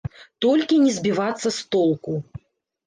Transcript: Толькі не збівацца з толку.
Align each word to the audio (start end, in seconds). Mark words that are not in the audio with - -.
Толькі 0.45 0.79
не 0.85 0.95
збівацца 0.97 1.47
з 1.61 1.71
толку. 1.77 2.21